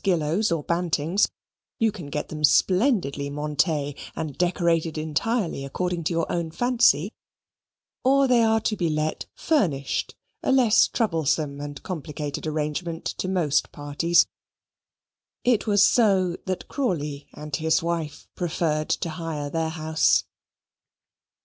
[0.00, 1.28] Gillows or Bantings,
[1.80, 7.12] you can get them splendidly montees and decorated entirely according to your own fancy;
[8.04, 13.72] or they are to be let furnished, a less troublesome and complicated arrangement to most
[13.72, 14.28] parties.
[15.42, 20.22] It was so that Crawley and his wife preferred to hire their house.